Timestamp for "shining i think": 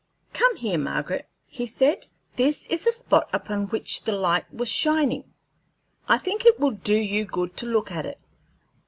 4.67-6.43